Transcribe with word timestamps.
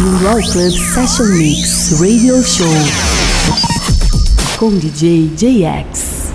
Bem-vindo 0.00 0.28
ao 0.28 0.36
Club 0.36 0.72
Session 0.72 1.26
Mix 1.36 2.00
Radio 2.00 2.42
Show 2.42 2.66
com 4.56 4.70
DJ 4.78 5.30
JX. 5.36 6.32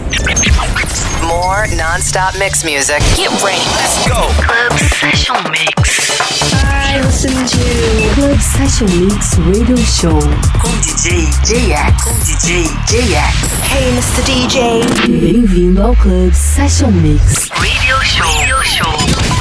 More 1.24 1.68
non-stop 1.76 2.38
mix 2.38 2.64
music. 2.64 3.00
Get 3.16 3.32
ready. 3.44 3.58
Let's 3.76 4.08
go. 4.08 4.30
Club 4.46 4.78
Session 4.78 5.42
Mix. 5.50 6.12
I 6.54 7.02
listen 7.04 7.34
to 7.34 8.14
Club 8.14 8.40
Session 8.40 8.88
Mix 9.00 9.36
Radio 9.48 9.78
Show 9.78 10.20
com 10.62 10.70
DJ 10.82 11.26
JX. 11.44 12.04
Com 12.04 12.14
DJ 12.20 12.66
JX. 12.86 13.34
Hey, 13.72 13.92
Mr. 13.94 14.22
DJ. 14.26 15.20
Bem-vindo 15.20 15.82
ao 15.82 15.96
Club 15.96 16.32
Session 16.36 16.92
Mix 16.92 17.50
Radio 17.50 18.00
Show. 18.04 18.28
Radio 18.38 18.64
Show. 18.64 18.92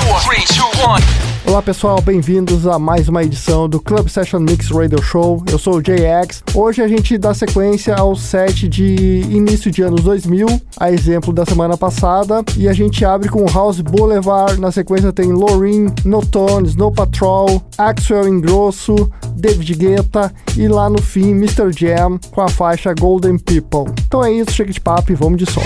Four, 0.07 0.21
three, 0.23 0.45
two, 0.47 0.65
one. 0.83 1.34
Olá 1.47 1.61
pessoal, 1.61 2.01
bem-vindos 2.01 2.67
a 2.67 2.79
mais 2.79 3.07
uma 3.07 3.23
edição 3.23 3.69
do 3.69 3.79
Club 3.79 4.09
Session 4.09 4.41
Mix 4.41 4.71
Radio 4.71 5.01
Show. 5.03 5.45
Eu 5.51 5.59
sou 5.59 5.77
o 5.77 5.83
JX. 5.83 6.43
Hoje 6.55 6.81
a 6.83 6.89
gente 6.89 7.19
dá 7.19 7.35
sequência 7.35 7.95
ao 7.95 8.17
set 8.17 8.67
de 8.67 9.21
início 9.29 9.71
de 9.71 9.83
anos 9.83 10.03
2000, 10.03 10.47
a 10.81 10.91
exemplo 10.91 11.35
da 11.35 11.45
semana 11.45 11.77
passada, 11.77 12.43
e 12.57 12.67
a 12.67 12.73
gente 12.73 13.05
abre 13.05 13.29
com 13.29 13.45
House 13.45 13.83
Boulevard. 13.83 14.59
Na 14.59 14.73
sequência 14.73 15.13
tem 15.13 15.33
Loreen, 15.33 15.93
No 16.03 16.25
Tones, 16.25 16.75
No 16.75 16.91
Patrol, 16.91 17.63
Axel 17.77 18.27
Ingrosso, 18.27 19.11
David 19.37 19.75
Guetta 19.75 20.35
e 20.57 20.67
lá 20.67 20.89
no 20.89 21.01
fim 21.03 21.33
Mr. 21.33 21.71
Jam 21.77 22.19
com 22.31 22.41
a 22.41 22.49
faixa 22.49 22.95
Golden 22.95 23.39
People. 23.39 23.93
Então 24.07 24.25
é 24.25 24.33
isso, 24.33 24.51
chega 24.51 24.73
de 24.73 24.81
papo 24.81 25.13
e 25.13 25.15
vamos 25.15 25.39
de 25.39 25.45
som. 25.45 25.63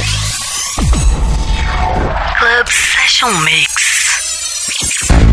Club 2.36 2.66
Session 2.66 3.32
Mix. 3.42 5.27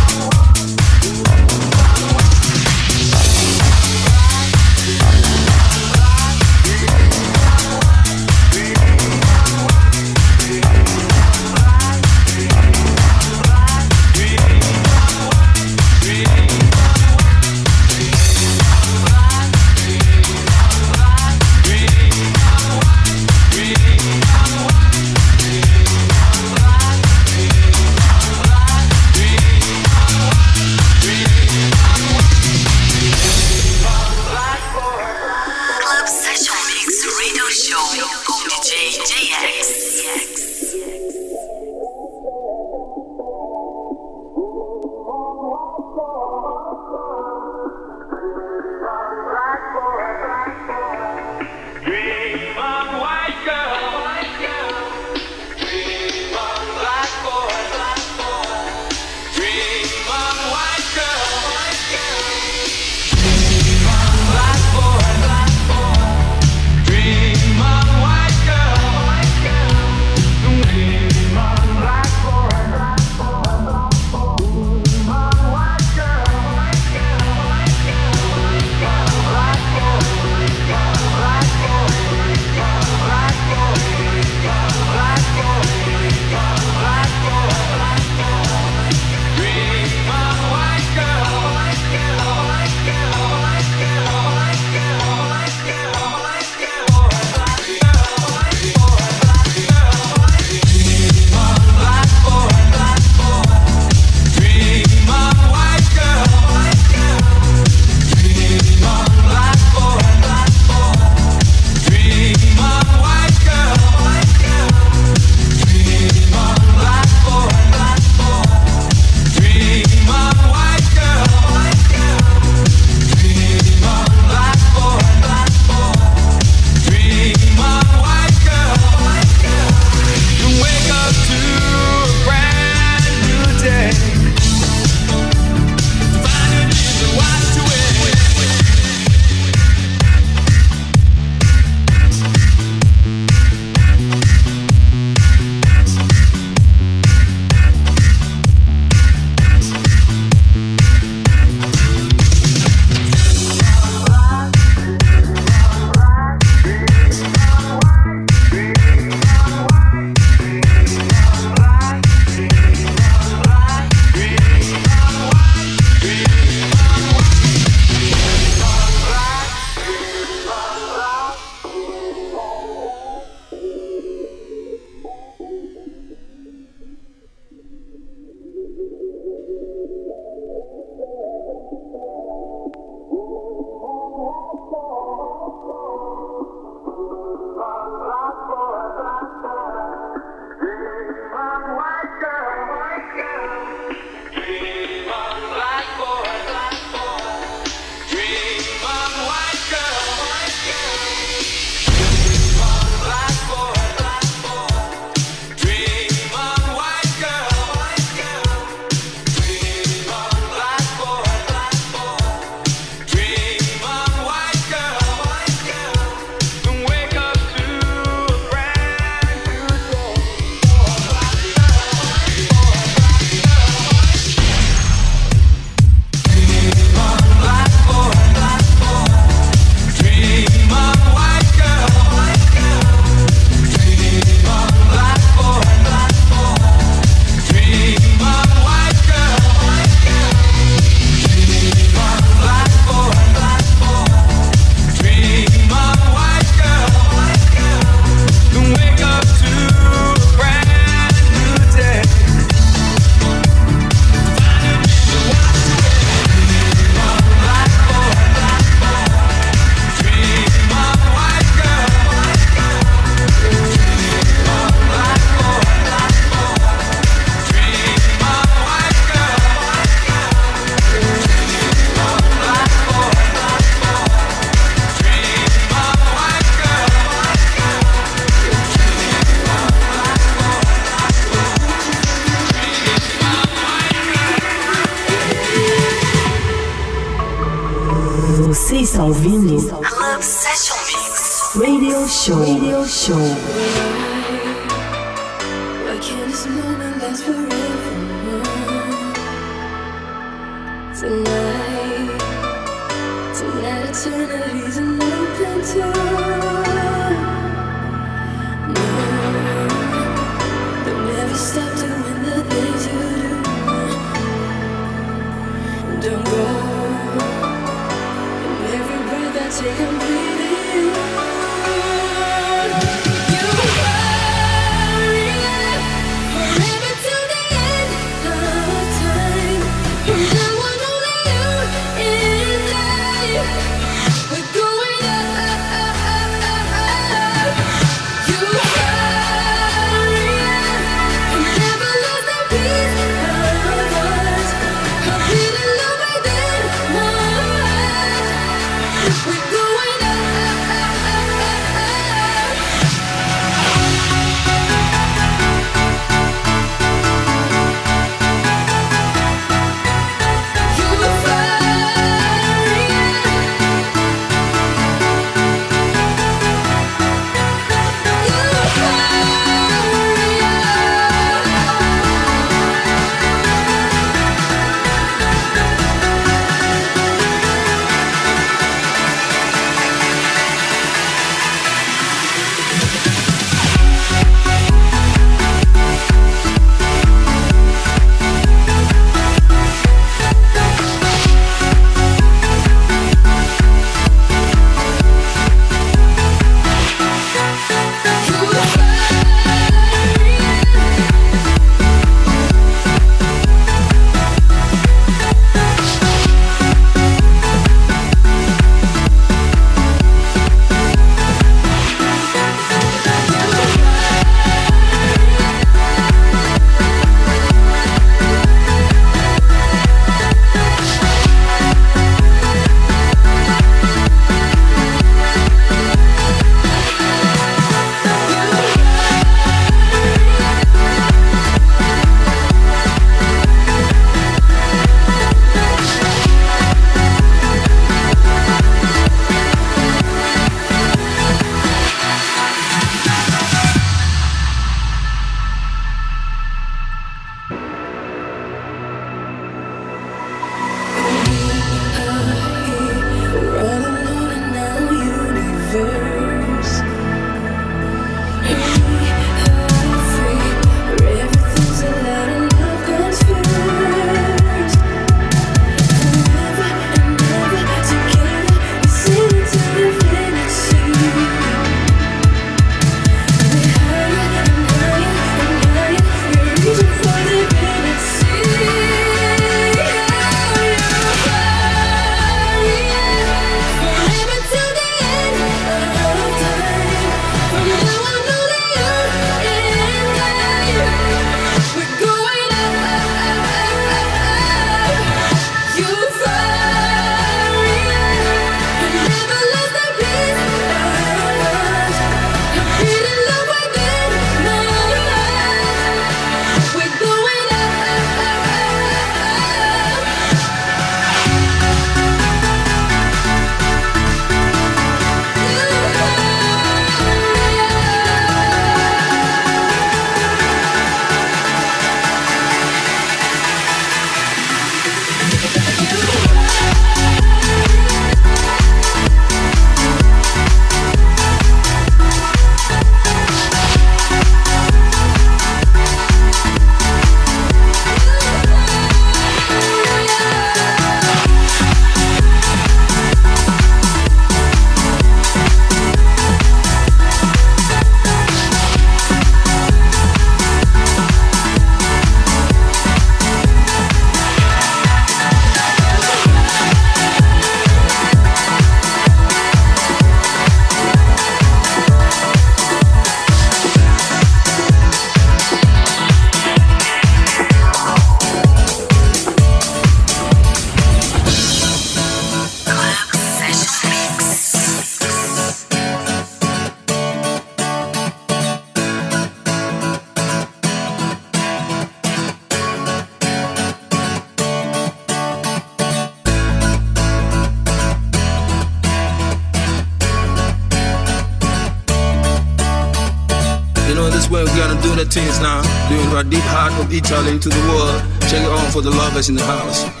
Doing 595.91 596.09
right 596.11 596.29
deep 596.29 596.39
heart 596.43 596.71
of 596.79 596.93
Italy 596.93 597.37
to 597.37 597.49
the 597.49 597.59
world. 597.67 597.99
Check 598.29 598.43
it 598.43 598.47
on 598.47 598.71
for 598.71 598.81
the 598.81 598.91
lovers 598.91 599.27
in 599.27 599.35
the 599.35 599.43
house. 599.43 600.00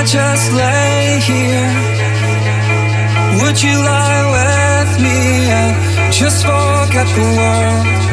I 0.00 0.02
just 0.02 0.52
lay 0.52 1.20
here? 1.28 1.72
Would 3.42 3.62
you 3.62 3.76
lie 3.84 4.24
with 4.36 5.02
me 5.02 5.18
and 5.60 6.10
just 6.10 6.40
forget 6.42 7.06
the 7.16 7.26
world? 7.36 8.09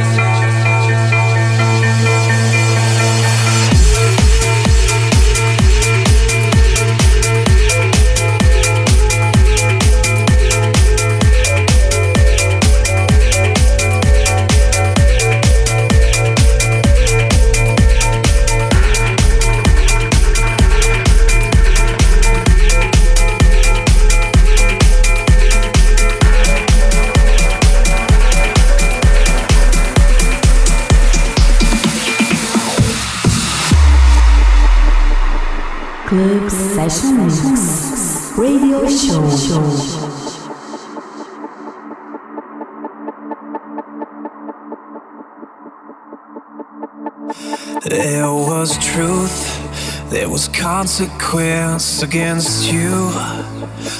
consequence 50.75 52.03
against 52.03 52.69
you. 52.69 52.93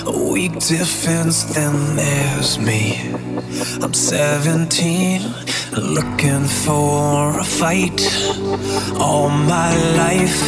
A 0.06 0.32
weak 0.34 0.52
defense, 0.60 1.46
then 1.56 1.96
there's 1.96 2.60
me. 2.60 3.10
I'm 3.82 3.94
17, 3.94 5.22
looking 5.96 6.46
for 6.66 7.40
a 7.40 7.44
fight. 7.60 8.02
All 9.00 9.30
my 9.30 9.72
life, 10.04 10.40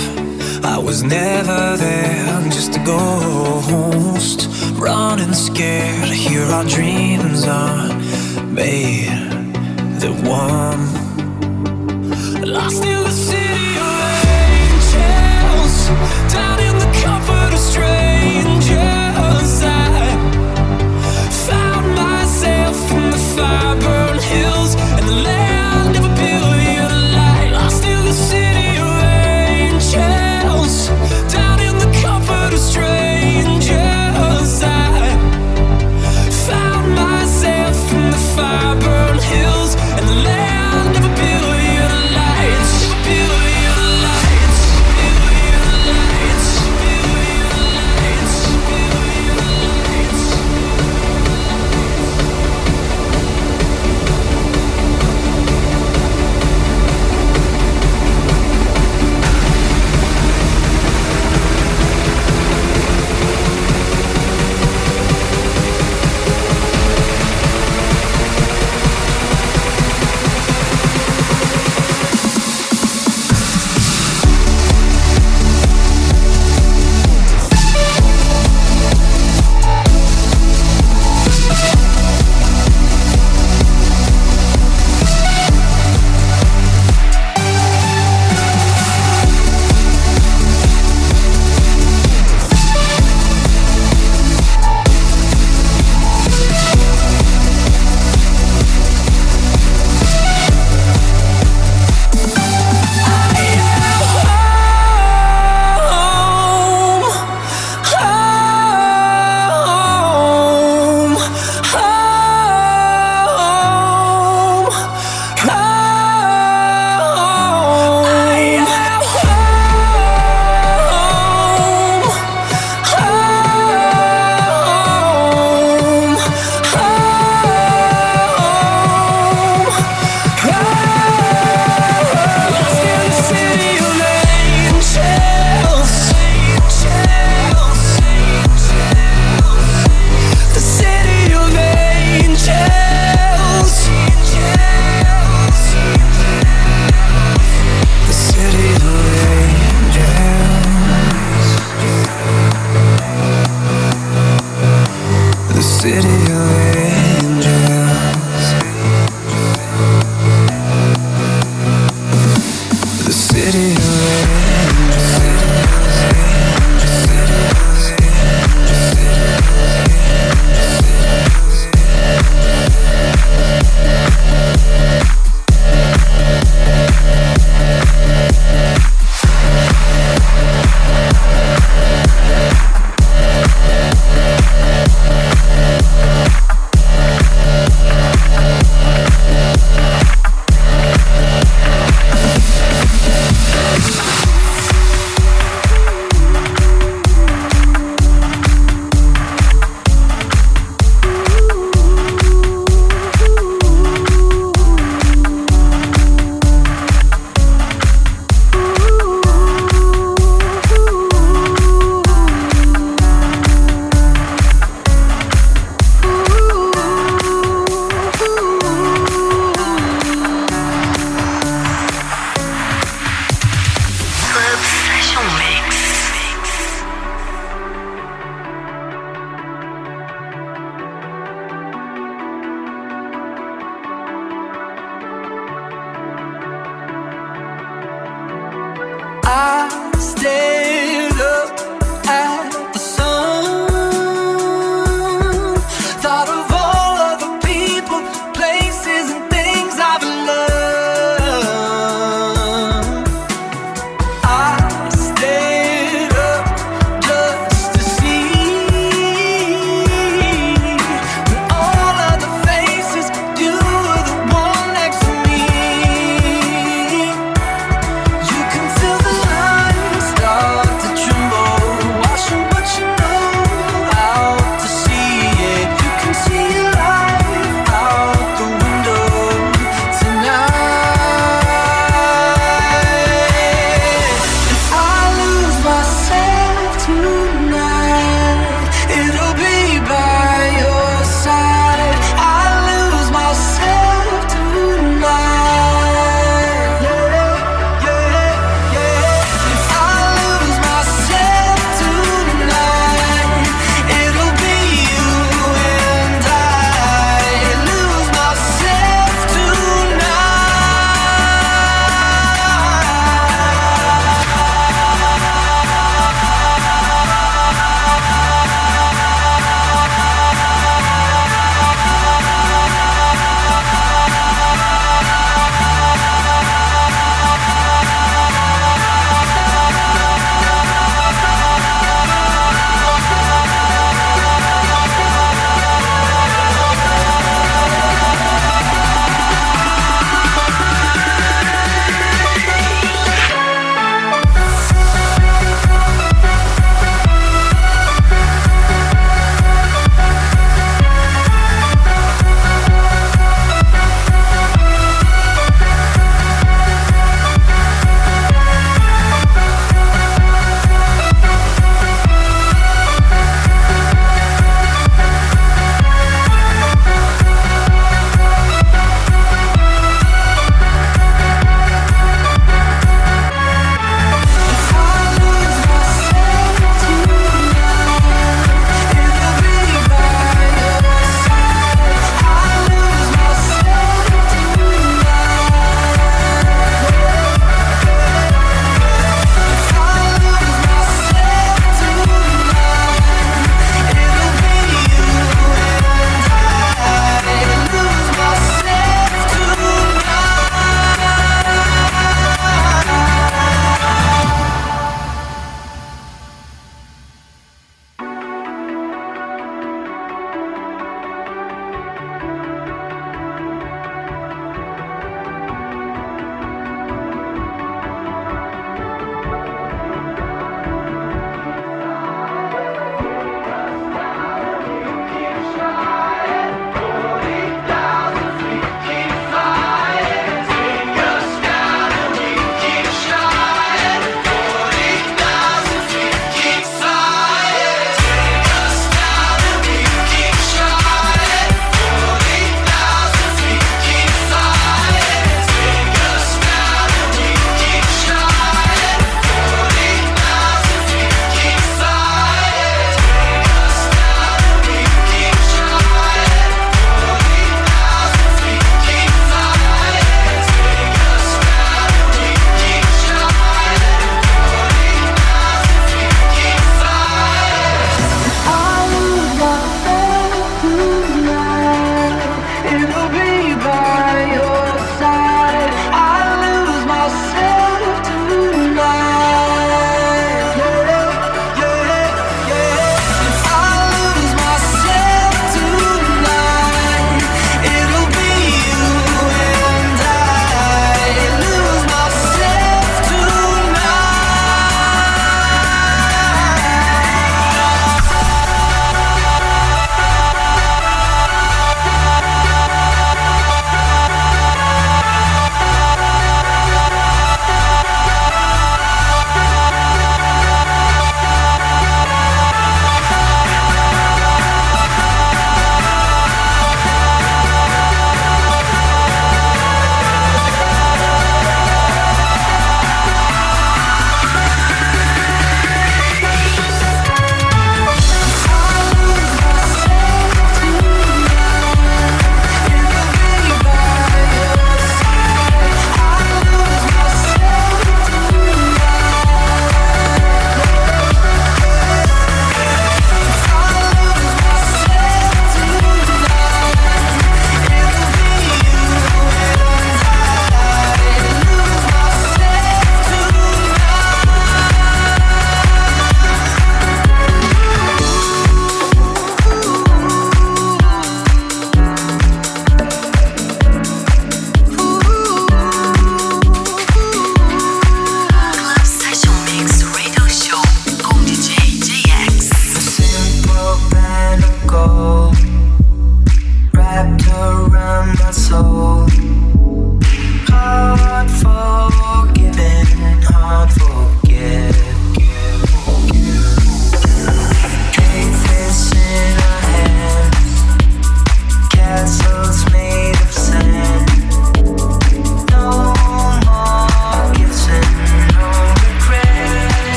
I 0.66 0.78
was 0.78 1.04
never 1.04 1.78
there, 1.78 2.26
I'm 2.36 2.52
just 2.52 2.76
a 2.76 2.84
ghost. 2.84 4.40
Running 4.78 5.34
scared, 5.34 6.10
here 6.10 6.48
our 6.58 6.66
dreams 6.66 7.46
are 7.48 7.88
made. 8.44 9.20
The 10.04 10.12
one 10.44 10.84
lost 12.44 12.84
in 12.84 13.04
the 13.04 13.12
city. 13.12 13.69
The 23.12 23.18
fire-burned 23.18 24.22
hills 24.22 24.76
and 24.76 25.08
the 25.08 25.49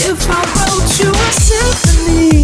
If 0.00 0.28
I 0.30 0.42
wrote 0.54 0.98
you 1.00 1.10
a 1.10 1.32
symphony. 1.32 2.37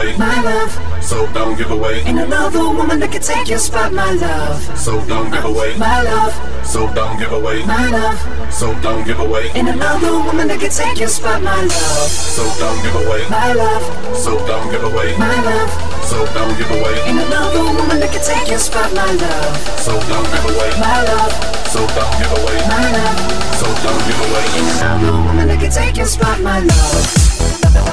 away 0.00 0.16
my 0.16 0.42
love. 0.42 1.02
So 1.02 1.26
don't 1.32 1.56
give 1.56 1.70
away. 1.70 2.02
Ain't 2.04 2.18
another 2.18 2.64
woman 2.64 3.00
that 3.00 3.12
can 3.12 3.22
take 3.22 3.48
your 3.48 3.58
spot, 3.58 3.92
my 3.92 4.12
love. 4.12 4.60
So 4.78 5.04
don't 5.06 5.30
give 5.30 5.44
away 5.44 5.76
my 5.76 6.02
love. 6.02 6.32
So 6.64 6.92
don't 6.94 7.18
give 7.18 7.32
away 7.32 7.64
my 7.64 7.88
love. 7.90 8.18
So 8.52 8.74
don't 8.80 9.04
give 9.04 9.18
away. 9.20 9.50
Ain't 9.54 9.68
another 9.68 10.12
woman 10.12 10.48
that 10.48 10.60
can 10.60 10.70
take 10.70 10.98
your 10.98 11.08
spot, 11.08 11.42
my 11.42 11.60
love. 11.60 12.08
So 12.08 12.44
don't 12.58 12.80
give 12.82 12.94
away 12.94 13.28
my 13.28 13.52
love. 13.52 13.84
So 14.16 14.38
don't 14.46 14.70
give 14.70 14.84
away 14.84 15.16
my 15.18 15.36
love. 15.42 15.70
So 16.04 16.24
don't 16.34 16.56
give 16.56 16.70
away. 16.70 16.96
Ain't 17.04 17.20
another 17.20 17.64
woman 17.64 18.00
that 18.00 18.10
can 18.12 18.24
take 18.24 18.48
your 18.48 18.58
spot, 18.58 18.92
my 18.94 19.04
love. 19.04 19.56
So 19.84 19.92
don't 20.08 20.28
give 20.32 20.44
away 20.48 20.70
my 20.80 20.98
love. 21.12 21.32
So 21.68 21.80
don't 21.92 22.14
give 22.16 22.32
away 22.40 22.58
my 22.68 22.84
love. 22.88 23.18
So 23.60 23.66
don't 23.84 24.02
give 24.08 24.20
away. 24.24 24.44
Ain't 24.56 24.70
another 24.80 25.12
woman 25.28 25.48
that 25.48 25.60
can 25.60 25.70
take 25.70 25.96
your 25.96 26.06
spot, 26.06 26.40
my 26.40 26.60
love. 26.60 27.89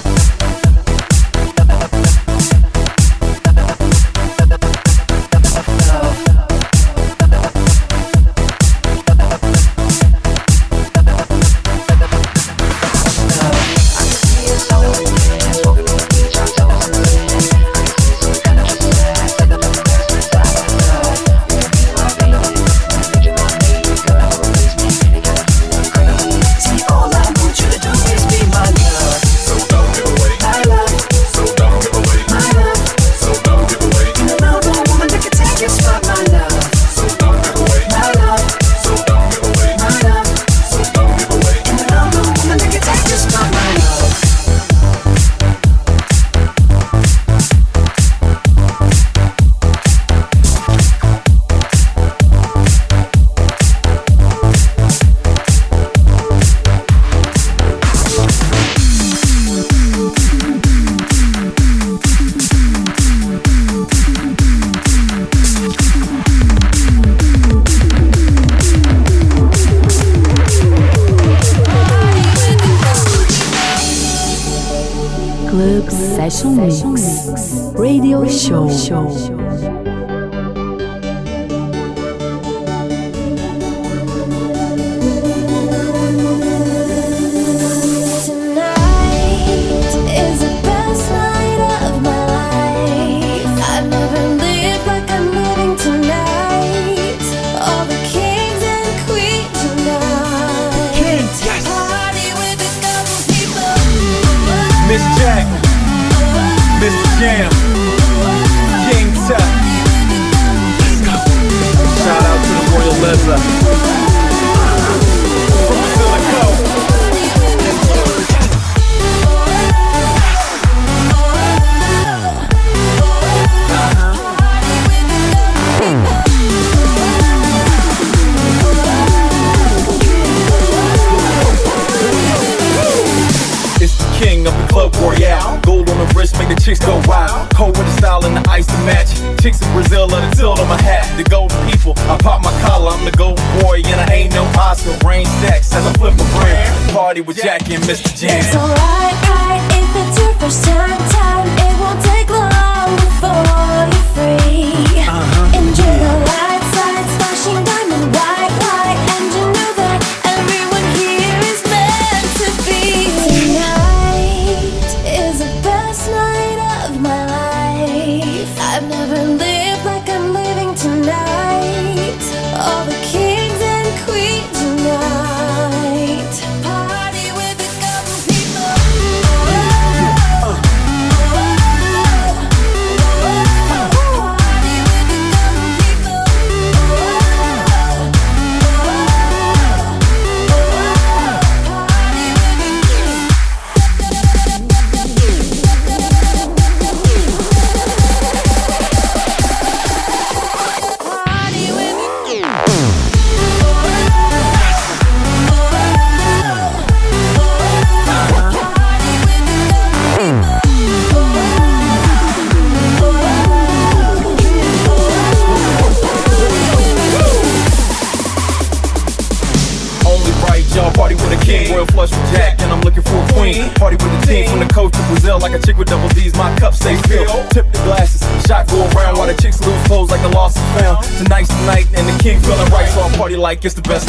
like 233.48 233.64
it's 233.64 233.76
the 233.76 233.82
best 233.84 234.07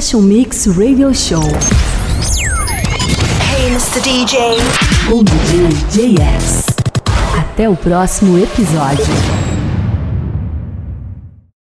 Session 0.00 0.22
Mix 0.22 0.66
Radio 0.66 1.12
Show. 1.12 1.42
Hey, 3.42 3.70
Mr. 3.70 4.00
DJ. 4.00 4.56
O 5.12 5.22
DJ 5.22 6.16
JS. 6.16 6.64
Até 7.38 7.68
o 7.68 7.76
próximo 7.76 8.38
episódio. 8.38 9.49